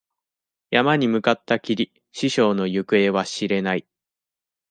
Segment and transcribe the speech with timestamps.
[0.71, 3.85] 山に向かったきり、師匠の行方は知れない。